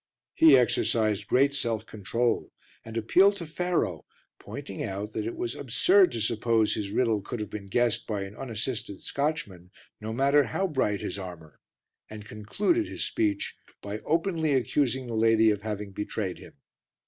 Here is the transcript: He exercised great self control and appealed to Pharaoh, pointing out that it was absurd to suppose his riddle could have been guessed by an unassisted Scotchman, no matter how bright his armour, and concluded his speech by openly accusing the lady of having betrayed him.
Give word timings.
He 0.33 0.57
exercised 0.57 1.27
great 1.27 1.53
self 1.53 1.85
control 1.85 2.51
and 2.83 2.97
appealed 2.97 3.37
to 3.37 3.45
Pharaoh, 3.45 4.07
pointing 4.39 4.83
out 4.83 5.13
that 5.13 5.27
it 5.27 5.35
was 5.35 5.53
absurd 5.53 6.11
to 6.13 6.21
suppose 6.21 6.73
his 6.73 6.89
riddle 6.89 7.21
could 7.21 7.39
have 7.39 7.51
been 7.51 7.67
guessed 7.67 8.07
by 8.07 8.23
an 8.23 8.35
unassisted 8.35 8.99
Scotchman, 8.99 9.69
no 9.99 10.11
matter 10.11 10.45
how 10.45 10.65
bright 10.65 11.01
his 11.01 11.19
armour, 11.19 11.59
and 12.09 12.25
concluded 12.25 12.87
his 12.87 13.03
speech 13.03 13.55
by 13.83 13.99
openly 13.99 14.53
accusing 14.53 15.05
the 15.05 15.13
lady 15.13 15.51
of 15.51 15.61
having 15.61 15.91
betrayed 15.91 16.39
him. 16.39 16.53